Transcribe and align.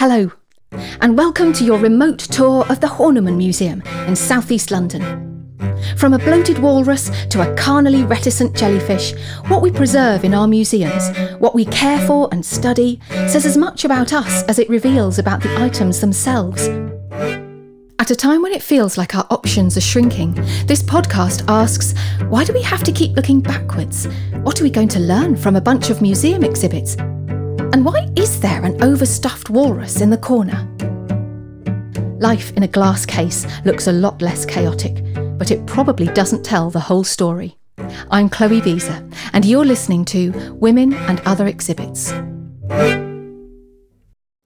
Hello, 0.00 0.32
and 1.02 1.18
welcome 1.18 1.52
to 1.52 1.62
your 1.62 1.78
remote 1.78 2.20
tour 2.20 2.64
of 2.70 2.80
the 2.80 2.86
Horniman 2.86 3.36
Museum 3.36 3.82
in 4.06 4.16
southeast 4.16 4.70
London. 4.70 5.02
From 5.98 6.14
a 6.14 6.18
bloated 6.18 6.58
walrus 6.58 7.10
to 7.26 7.42
a 7.42 7.54
carnally 7.54 8.02
reticent 8.04 8.56
jellyfish, 8.56 9.12
what 9.48 9.60
we 9.60 9.70
preserve 9.70 10.24
in 10.24 10.32
our 10.32 10.48
museums, 10.48 11.14
what 11.38 11.54
we 11.54 11.66
care 11.66 11.98
for 12.06 12.30
and 12.32 12.42
study, 12.42 12.98
says 13.28 13.44
as 13.44 13.58
much 13.58 13.84
about 13.84 14.14
us 14.14 14.42
as 14.44 14.58
it 14.58 14.70
reveals 14.70 15.18
about 15.18 15.42
the 15.42 15.54
items 15.60 16.00
themselves. 16.00 16.66
At 17.98 18.10
a 18.10 18.16
time 18.16 18.40
when 18.40 18.52
it 18.52 18.62
feels 18.62 18.96
like 18.96 19.14
our 19.14 19.26
options 19.28 19.76
are 19.76 19.82
shrinking, 19.82 20.32
this 20.64 20.82
podcast 20.82 21.44
asks 21.46 21.92
why 22.30 22.44
do 22.44 22.54
we 22.54 22.62
have 22.62 22.82
to 22.84 22.92
keep 22.92 23.14
looking 23.16 23.42
backwards? 23.42 24.06
What 24.44 24.58
are 24.62 24.64
we 24.64 24.70
going 24.70 24.88
to 24.88 24.98
learn 24.98 25.36
from 25.36 25.56
a 25.56 25.60
bunch 25.60 25.90
of 25.90 26.00
museum 26.00 26.42
exhibits? 26.42 26.96
And 27.72 27.84
why 27.84 28.08
is 28.16 28.40
there 28.40 28.64
an 28.64 28.82
overstuffed 28.82 29.48
walrus 29.48 30.00
in 30.00 30.10
the 30.10 30.18
corner? 30.18 30.66
Life 32.18 32.52
in 32.54 32.64
a 32.64 32.68
glass 32.68 33.06
case 33.06 33.46
looks 33.64 33.86
a 33.86 33.92
lot 33.92 34.20
less 34.20 34.44
chaotic, 34.44 35.04
but 35.38 35.52
it 35.52 35.64
probably 35.66 36.06
doesn't 36.06 36.44
tell 36.44 36.70
the 36.70 36.80
whole 36.80 37.04
story. 37.04 37.56
I'm 38.10 38.28
Chloe 38.28 38.60
Beezer, 38.60 39.08
and 39.32 39.44
you're 39.44 39.64
listening 39.64 40.04
to 40.06 40.32
Women 40.54 40.94
and 40.94 41.20
Other 41.20 41.46
Exhibits. 41.46 42.12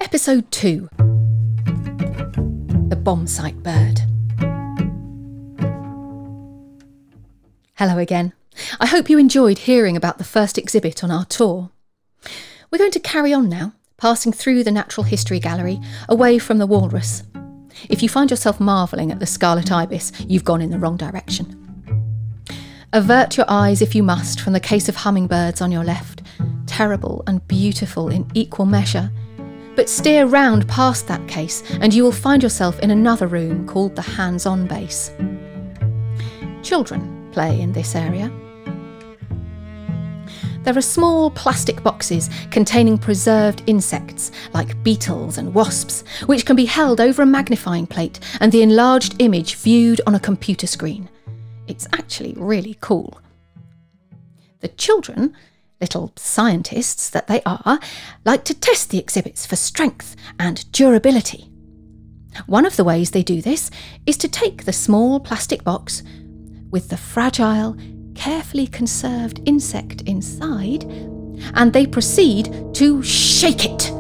Episode 0.01 0.51
2 0.51 0.91
The 2.89 3.01
Bomb 3.03 3.27
Site 3.27 3.63
Bird. 3.63 4.03
Hello 7.77 7.97
again. 7.97 8.35
I 8.79 8.87
hope 8.87 9.09
you 9.09 9.19
enjoyed 9.19 9.59
hearing 9.61 9.97
about 9.97 10.19
the 10.19 10.25
first 10.25 10.59
exhibit 10.59 11.03
on 11.03 11.11
our 11.11 11.25
tour. 11.25 11.71
We're 12.75 12.79
going 12.79 12.91
to 12.91 12.99
carry 12.99 13.33
on 13.33 13.49
now, 13.49 13.73
passing 13.99 14.33
through 14.33 14.65
the 14.65 14.73
Natural 14.73 15.05
History 15.05 15.39
Gallery, 15.39 15.79
away 16.09 16.41
from 16.41 16.59
the 16.59 16.67
walrus, 16.67 17.23
if 17.89 18.03
you 18.03 18.09
find 18.09 18.29
yourself 18.29 18.59
marvelling 18.59 19.13
at 19.13 19.21
the 19.21 19.27
scarlet 19.27 19.71
ibis, 19.71 20.11
you've 20.27 20.43
gone 20.43 20.61
in 20.61 20.71
the 20.71 20.79
wrong 20.81 20.97
direction. 20.97 21.55
Avert 22.93 23.37
your 23.37 23.47
eyes 23.49 23.81
if 23.81 23.95
you 23.95 24.03
must 24.03 24.41
from 24.41 24.55
the 24.55 24.59
case 24.59 24.89
of 24.89 24.97
hummingbirds 24.97 25.61
on 25.61 25.71
your 25.71 25.85
left, 25.85 26.23
terrible 26.67 27.23
and 27.29 27.47
beautiful 27.47 28.09
in 28.09 28.29
equal 28.35 28.67
measure. 28.67 29.09
But 29.77 29.89
steer 29.89 30.27
round 30.27 30.67
past 30.69 31.07
that 31.07 31.29
case, 31.29 31.63
and 31.81 31.95
you 31.95 32.03
will 32.03 32.11
find 32.11 32.43
yourself 32.43 32.81
in 32.81 32.91
another 32.91 33.29
room 33.29 33.69
called 33.69 33.95
the 33.95 34.03
hands 34.03 34.47
on 34.47 34.67
base. 34.67 35.13
Children 36.65 37.31
play 37.31 37.61
in 37.61 37.71
this 37.71 37.95
area. 37.95 38.33
There 40.65 40.77
are 40.79 40.83
small 40.83 41.31
plastic 41.31 41.83
boxes 41.83 42.31
containing 42.51 42.97
preserved 42.97 43.63
insects 43.67 44.33
like 44.55 44.83
beetles 44.83 45.37
and 45.37 45.53
wasps, 45.53 46.05
which 46.25 46.47
can 46.47 46.57
be 46.57 46.65
held 46.65 47.03
over 47.03 47.21
a 47.21 47.27
magnifying 47.27 47.87
plate 47.87 48.19
and 48.41 48.51
the 48.51 48.63
enlarged 48.63 49.17
image 49.19 49.57
viewed 49.57 50.01
on 50.07 50.15
a 50.15 50.21
computer 50.21 50.67
screen. 50.67 51.11
It's 51.67 51.87
actually 51.93 52.33
really 52.39 52.79
cool. 52.81 53.21
The 54.61 54.69
children, 54.69 55.37
little 55.83 56.15
scientists 56.17 57.11
that 57.11 57.27
they 57.27 57.43
are, 57.45 57.79
like 58.25 58.45
to 58.45 58.55
test 58.55 58.89
the 58.89 58.99
exhibits 58.99 59.45
for 59.45 59.57
strength 59.57 60.17
and 60.39 60.73
durability. 60.73 61.51
One 62.47 62.65
of 62.65 62.77
the 62.77 62.85
ways 62.85 63.11
they 63.11 63.23
do 63.23 63.43
this 63.43 63.71
is 64.07 64.17
to 64.17 64.29
take 64.29 64.65
the 64.65 64.73
small 64.73 65.21
plastic 65.21 65.63
box 65.63 66.03
with 66.71 66.89
the 66.89 66.97
fragile, 66.97 67.77
carefully 68.15 68.67
conserved 68.67 69.41
insect 69.47 70.03
inside, 70.03 70.85
and 71.55 71.73
they 71.73 71.87
proceed 71.87 72.75
to 72.75 73.03
shake 73.03 73.65
it 73.65 73.91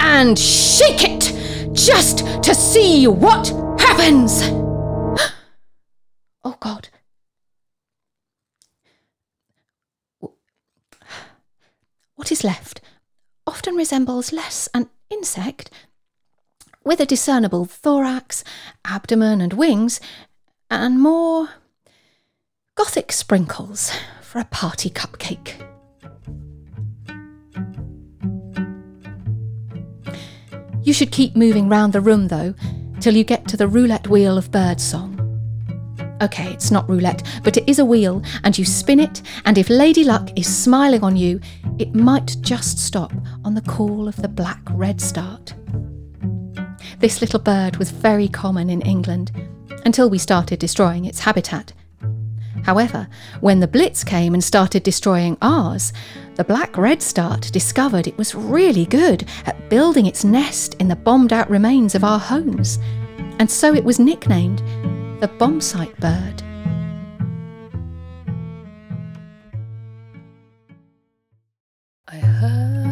and 0.00 0.38
shake 0.38 1.02
it 1.02 1.32
just 1.74 2.18
to 2.42 2.54
see 2.54 3.06
what 3.06 3.48
happens. 3.78 4.42
oh, 6.44 6.56
God. 6.60 6.88
What 12.14 12.30
is 12.30 12.44
left 12.44 12.80
often 13.46 13.74
resembles 13.74 14.32
less 14.32 14.68
an 14.72 14.88
insect 15.10 15.70
with 16.84 17.00
a 17.00 17.06
discernible 17.06 17.64
thorax, 17.64 18.44
abdomen, 18.84 19.40
and 19.40 19.54
wings, 19.54 20.00
and 20.70 21.00
more 21.00 21.48
Gothic 22.76 23.12
sprinkles 23.12 23.92
for 24.20 24.40
a 24.40 24.44
party 24.46 24.90
cupcake. 24.90 25.54
You 30.82 30.92
should 30.92 31.12
keep 31.12 31.36
moving 31.36 31.68
round 31.68 31.92
the 31.92 32.00
room 32.00 32.26
though, 32.26 32.52
till 32.98 33.14
you 33.14 33.22
get 33.22 33.46
to 33.46 33.56
the 33.56 33.68
roulette 33.68 34.08
wheel 34.08 34.36
of 34.36 34.50
birdsong. 34.50 35.20
Okay, 36.20 36.52
it's 36.52 36.72
not 36.72 36.88
roulette, 36.88 37.22
but 37.44 37.56
it 37.56 37.68
is 37.68 37.78
a 37.78 37.84
wheel, 37.84 38.20
and 38.42 38.58
you 38.58 38.64
spin 38.64 38.98
it, 38.98 39.22
and 39.44 39.56
if 39.56 39.70
Lady 39.70 40.02
Luck 40.02 40.36
is 40.36 40.52
smiling 40.52 41.04
on 41.04 41.14
you, 41.14 41.40
it 41.78 41.94
might 41.94 42.34
just 42.40 42.80
stop 42.80 43.12
on 43.44 43.54
the 43.54 43.62
call 43.62 44.08
of 44.08 44.16
the 44.16 44.26
black 44.26 44.62
redstart. 44.70 45.54
This 46.98 47.20
little 47.20 47.40
bird 47.40 47.76
was 47.76 47.92
very 47.92 48.26
common 48.26 48.68
in 48.68 48.82
England 48.82 49.30
until 49.84 50.10
we 50.10 50.18
started 50.18 50.58
destroying 50.58 51.04
its 51.04 51.20
habitat. 51.20 51.72
However, 52.62 53.08
when 53.40 53.60
the 53.60 53.68
Blitz 53.68 54.04
came 54.04 54.34
and 54.34 54.42
started 54.42 54.82
destroying 54.82 55.36
ours, 55.42 55.92
the 56.36 56.44
black 56.44 56.76
redstart 56.76 57.52
discovered 57.52 58.06
it 58.06 58.16
was 58.16 58.34
really 58.34 58.86
good 58.86 59.24
at 59.46 59.68
building 59.68 60.06
its 60.06 60.24
nest 60.24 60.74
in 60.74 60.88
the 60.88 60.96
bombed 60.96 61.32
out 61.32 61.50
remains 61.50 61.94
of 61.94 62.04
our 62.04 62.18
homes, 62.18 62.78
and 63.38 63.50
so 63.50 63.74
it 63.74 63.84
was 63.84 63.98
nicknamed 63.98 64.58
the 65.20 65.28
bomb 65.38 65.60
site 65.60 65.98
bird. 66.00 66.42
I 72.08 72.16
heard 72.16 72.83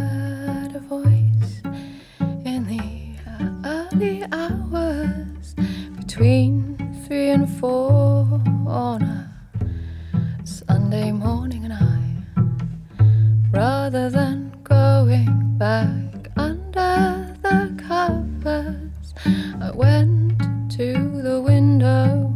rather 13.92 14.08
than 14.08 14.50
going 14.64 15.58
back 15.58 16.30
under 16.38 17.36
the 17.42 17.84
covers, 17.86 19.14
I 19.60 19.70
went 19.70 20.72
to 20.78 21.20
the 21.20 21.38
window 21.42 22.32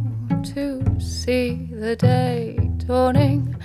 to 0.53 0.85
see 0.99 1.67
the 1.71 1.95
day 1.95 2.59
dawning 2.85 3.55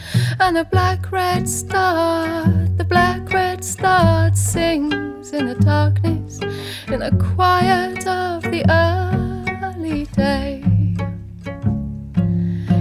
and 0.41 0.57
the 0.57 0.65
black 0.65 1.13
redstart, 1.13 2.79
the 2.79 2.85
black 2.85 3.31
redstart 3.31 4.39
sings 4.39 5.33
in 5.33 5.47
the 5.47 5.57
darkness, 5.57 6.41
in 6.89 7.01
the 7.01 7.13
quiet 7.35 8.07
of 8.07 8.43
the 8.45 8.65
early 8.71 10.07
day. 10.07 10.65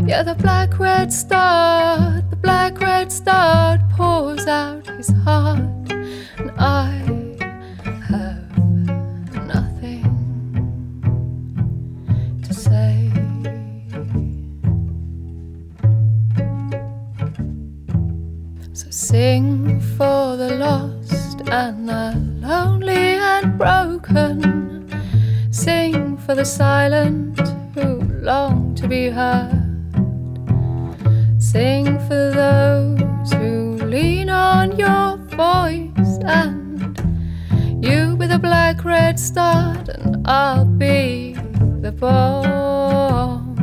Yeah, 0.08 0.24
the 0.24 0.36
black 0.36 0.80
redstart, 0.80 2.30
the 2.30 2.31
So 18.82 18.90
sing 18.90 19.80
for 19.96 20.36
the 20.36 20.56
lost 20.56 21.42
and 21.48 21.88
the 21.88 22.16
lonely 22.42 23.14
and 23.32 23.56
broken. 23.56 24.90
Sing 25.52 26.18
for 26.18 26.34
the 26.34 26.44
silent 26.44 27.40
who 27.76 28.02
long 28.24 28.74
to 28.74 28.88
be 28.88 29.08
heard. 29.10 29.68
Sing 31.38 32.00
for 32.08 32.32
those 32.32 33.32
who 33.34 33.78
lean 33.86 34.32
on 34.32 34.76
your 34.80 35.18
voice, 35.38 36.18
and 36.26 36.98
you 37.86 38.18
be 38.18 38.26
the 38.26 38.40
black 38.40 38.84
redstart, 38.84 39.90
and 39.90 40.28
I'll 40.28 40.66
be 40.66 41.34
the 41.82 41.92
bomb 41.92 43.54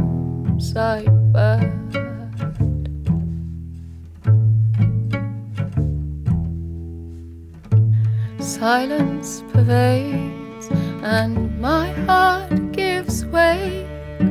Silence 8.59 9.45
pervades, 9.53 10.69
and 11.05 11.61
my 11.61 11.93
heart 12.07 12.73
gives 12.73 13.25
way, 13.27 13.87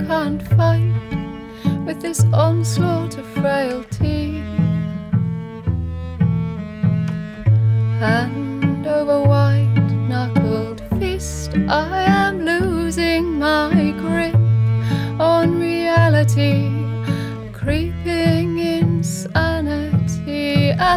can't 0.05 0.43
fight 0.49 0.93
with 1.85 2.01
this 2.01 2.25
onslaught 2.33 3.17
of 3.17 3.36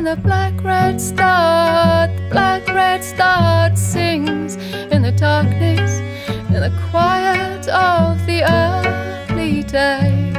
And 0.01 0.07
the 0.07 0.17
black 0.17 0.55
redstart, 0.65 2.09
the 2.17 2.29
black 2.31 2.67
redstart 2.69 3.77
sings 3.77 4.57
in 4.91 5.03
the 5.03 5.13
darkness, 5.13 6.01
in 6.49 6.55
the 6.55 6.73
quiet 6.89 7.69
of 7.69 8.25
the 8.25 8.41
early 8.51 9.63
day. 9.65 10.33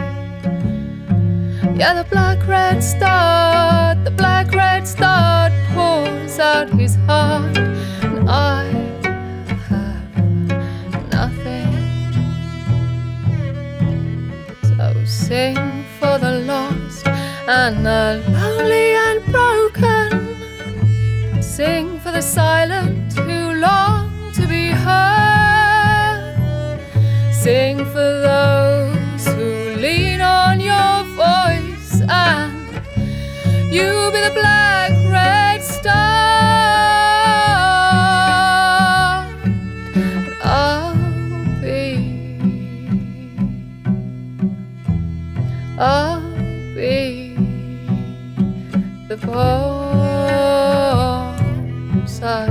Yeah, 1.78 1.94
the 1.94 2.08
black 2.10 2.40
redstart, 2.48 4.04
the 4.04 4.10
black 4.10 4.52
redstart 4.52 5.54
pours 5.75 6.40
out 6.40 6.68
his 6.72 6.96
heart, 7.06 7.56
and 7.56 8.28
I 8.28 8.64
have 9.69 11.12
nothing. 11.12 11.72
So 14.64 15.06
sing 15.06 15.86
for 16.00 16.18
the 16.18 16.40
lost 16.48 17.06
and 17.48 17.86
the 17.86 18.41
the 22.21 22.27
silent 22.27 23.13
who 23.13 23.53
long 23.53 24.31
to 24.31 24.45
be 24.47 24.69
heard. 24.69 26.21
Sing 27.33 27.77
for 27.94 28.12
those 28.29 29.25
who 29.25 29.75
lean 29.81 30.21
on 30.21 30.59
your 30.59 31.03
voice, 31.25 32.01
and 32.07 32.53
you 33.73 34.12
be 34.13 34.19
the 34.27 34.33
black 34.35 34.91
redstart. 35.09 35.95
And 39.95 40.27
I'll 40.44 40.94
be. 41.59 41.88
I'll 45.79 46.21
be 46.75 47.35
the 49.07 49.18
bones 49.25 49.81
I 52.23 52.50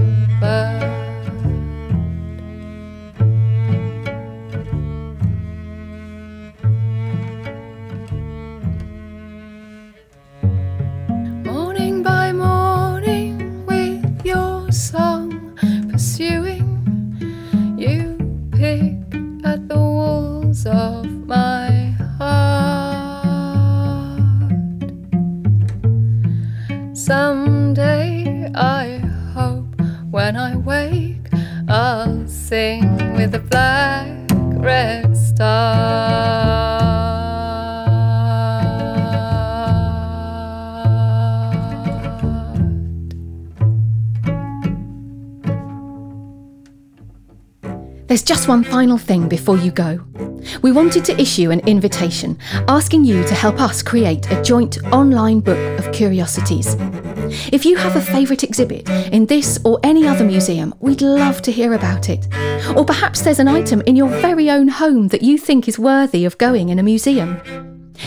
when 30.31 30.37
I 30.37 30.55
wake, 30.55 31.27
I'll 31.69 32.25
sing 32.29 32.85
with 33.17 33.33
the 33.33 33.41
black 33.41 34.29
redstart. 34.63 35.41
There's 48.07 48.23
just 48.23 48.47
one 48.47 48.63
final 48.63 48.99
thing 48.99 49.29
before 49.29 49.57
you 49.57 49.73
go. 49.73 49.99
We 50.63 50.71
wanted 50.71 51.05
to 51.07 51.21
issue 51.21 51.51
an 51.51 51.59
invitation 51.67 52.39
asking 52.69 53.05
you 53.05 53.25
to 53.25 53.35
help 53.35 53.61
us 53.61 53.83
create 53.83 54.31
a 54.31 54.41
joint 54.43 54.79
online 54.93 55.41
book 55.41 55.81
of 55.81 55.91
curiosities. 55.93 56.77
If 57.53 57.65
you 57.65 57.77
have 57.77 57.97
a 57.97 58.01
favourite 58.01 58.45
exhibit 58.45 58.89
in 58.89 59.27
this 59.27 59.59
or 59.65 59.79
any 59.83 60.07
other 60.07 60.25
museum, 60.25 60.75
we'd 60.81 61.03
love 61.03 61.43
to 61.43 61.53
hear 61.53 61.75
about 61.75 62.09
it. 62.09 62.27
Or 62.77 62.85
perhaps 62.85 63.23
there's 63.23 63.39
an 63.39 63.49
item 63.49 63.83
in 63.83 63.97
your 63.97 64.09
very 64.09 64.51
own 64.51 64.69
home 64.69 65.09
that 65.09 65.23
you 65.23 65.39
think 65.39 65.69
is 65.69 65.79
worthy 65.79 66.25
of 66.25 66.39
going 66.39 66.69
in 66.69 66.79
a 66.79 66.83
museum. 66.83 67.41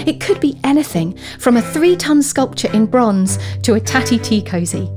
It 0.06 0.20
could 0.20 0.40
be 0.40 0.60
anything 0.64 1.18
from 1.40 1.58
a 1.58 1.62
three 1.62 1.96
ton 1.96 2.22
sculpture 2.22 2.72
in 2.74 2.86
bronze 2.86 3.38
to 3.62 3.75
a 3.75 3.80
tatty 3.80 4.18
tea 4.18 4.42
cosy. 4.42 4.90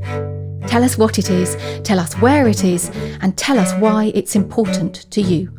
Tell 0.67 0.83
us 0.83 0.99
what 0.99 1.19
it 1.19 1.31
is, 1.31 1.57
tell 1.83 2.01
us 2.01 2.15
where 2.15 2.49
it 2.49 2.65
is, 2.65 2.91
and 3.21 3.37
tell 3.37 3.59
us 3.59 3.73
why 3.75 4.13
it's 4.15 4.35
important 4.35 5.11
to 5.13 5.21
you. 5.21 5.53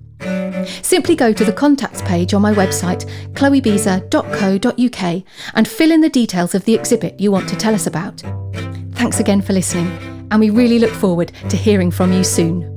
Simply 0.81 1.15
go 1.15 1.31
to 1.31 1.45
the 1.45 1.53
contacts 1.53 2.01
page 2.01 2.33
on 2.33 2.41
my 2.41 2.53
website, 2.53 3.09
chloebeezer.co.uk, 3.33 5.23
and 5.53 5.67
fill 5.67 5.91
in 5.91 6.01
the 6.01 6.09
details 6.09 6.55
of 6.55 6.65
the 6.65 6.73
exhibit 6.73 7.19
you 7.19 7.31
want 7.31 7.47
to 7.49 7.55
tell 7.55 7.73
us 7.73 7.87
about. 7.87 8.23
Thanks 8.97 9.19
again 9.19 9.41
for 9.41 9.53
listening, 9.53 9.87
and 10.31 10.39
we 10.39 10.49
really 10.49 10.79
look 10.79 10.91
forward 10.91 11.31
to 11.49 11.55
hearing 11.55 11.91
from 11.91 12.11
you 12.11 12.23
soon. 12.23 12.76